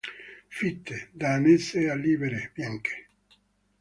Fitte, 0.49 0.97
da 1.13 1.33
annesse 1.35 1.87
a 1.87 1.93
libere, 1.95 2.49
bianche. 2.55 3.07